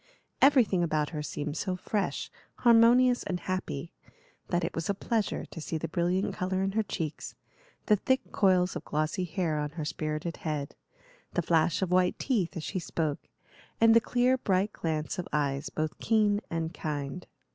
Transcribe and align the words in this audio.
Everything 0.41 0.81
about 0.81 1.11
her 1.11 1.21
seemed 1.21 1.55
so 1.55 1.75
fresh, 1.75 2.31
harmonious, 2.55 3.21
and 3.21 3.41
happy, 3.41 3.93
that 4.47 4.63
it 4.63 4.73
was 4.73 4.89
a 4.89 4.95
pleasure 4.95 5.45
to 5.45 5.61
see 5.61 5.77
the 5.77 5.87
brilliant 5.87 6.33
color 6.33 6.63
in 6.63 6.71
her 6.71 6.81
cheeks, 6.81 7.35
the 7.85 7.97
thick 7.97 8.31
coils 8.31 8.75
of 8.75 8.83
glossy 8.83 9.25
hair 9.25 9.59
on 9.59 9.69
her 9.77 9.85
spirited 9.85 10.37
head, 10.37 10.73
the 11.35 11.43
flash 11.43 11.83
of 11.83 11.91
white 11.91 12.17
teeth 12.17 12.57
as 12.57 12.63
she 12.63 12.79
spoke, 12.79 13.29
and 13.79 13.93
the 13.93 14.01
clear, 14.01 14.39
bright 14.39 14.73
glance 14.73 15.19
of 15.19 15.27
eyes 15.31 15.69
both 15.69 15.95
keen 15.99 16.41
and 16.49 16.73
kind. 16.73 17.27